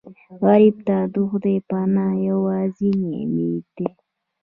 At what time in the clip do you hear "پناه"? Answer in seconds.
1.69-2.15